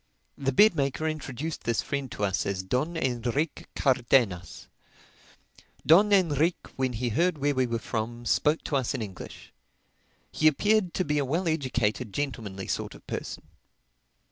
[0.35, 4.67] The bed maker introduced this friend to us as Don Enrique Cardenas.
[5.85, 9.53] Don Enrique when he heard where we were from, spoke to us in English.
[10.31, 13.43] He appeared to be a well educated, gentlemanly sort of person.